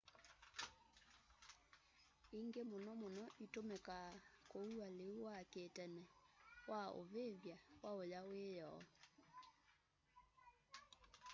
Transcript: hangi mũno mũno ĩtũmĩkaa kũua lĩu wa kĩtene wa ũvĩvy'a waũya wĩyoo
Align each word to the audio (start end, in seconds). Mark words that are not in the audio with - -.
hangi 2.29 2.61
mũno 2.69 2.91
mũno 3.01 3.23
ĩtũmĩkaa 3.45 4.09
kũua 4.51 4.87
lĩu 4.97 5.15
wa 5.27 5.37
kĩtene 5.51 6.03
wa 6.69 6.81
ũvĩvy'a 6.99 7.55
waũya 7.85 8.19
wĩyoo 8.29 8.81